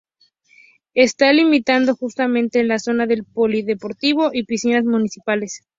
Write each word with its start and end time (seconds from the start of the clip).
Esta 0.95 1.31
limitado 1.31 1.95
justamente 1.95 2.59
en 2.59 2.69
la 2.69 2.79
zona 2.79 3.05
del 3.05 3.23
polideportivo 3.23 4.31
y 4.33 4.45
piscinas 4.45 4.83
municipales. 4.83 5.61